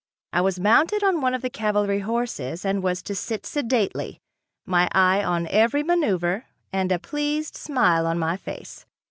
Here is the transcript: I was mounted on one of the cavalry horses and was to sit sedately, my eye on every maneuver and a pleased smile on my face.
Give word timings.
I 0.33 0.41
was 0.41 0.59
mounted 0.59 1.03
on 1.03 1.21
one 1.21 1.35
of 1.35 1.43
the 1.43 1.49
cavalry 1.51 1.99
horses 1.99 2.65
and 2.65 2.81
was 2.81 3.03
to 3.03 3.13
sit 3.13 3.45
sedately, 3.45 4.19
my 4.65 4.89
eye 4.93 5.23
on 5.23 5.45
every 5.49 5.83
maneuver 5.83 6.45
and 6.73 6.91
a 6.91 6.97
pleased 6.97 7.55
smile 7.55 8.07
on 8.07 8.17
my 8.17 8.35
face. 8.35 8.87